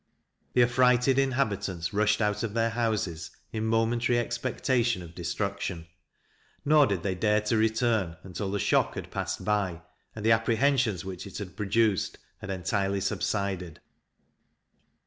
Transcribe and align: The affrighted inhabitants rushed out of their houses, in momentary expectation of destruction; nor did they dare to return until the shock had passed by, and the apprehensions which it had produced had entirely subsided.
The 0.53 0.63
affrighted 0.63 1.19
inhabitants 1.19 1.93
rushed 1.93 2.21
out 2.21 2.41
of 2.41 2.55
their 2.55 2.71
houses, 2.71 3.29
in 3.51 3.65
momentary 3.67 4.17
expectation 4.17 5.03
of 5.03 5.13
destruction; 5.13 5.85
nor 6.65 6.87
did 6.87 7.03
they 7.03 7.13
dare 7.13 7.41
to 7.41 7.55
return 7.57 8.17
until 8.23 8.49
the 8.49 8.57
shock 8.57 8.95
had 8.95 9.11
passed 9.11 9.45
by, 9.45 9.83
and 10.15 10.25
the 10.25 10.31
apprehensions 10.31 11.05
which 11.05 11.27
it 11.27 11.37
had 11.37 11.55
produced 11.55 12.17
had 12.39 12.49
entirely 12.49 12.99
subsided. 12.99 13.79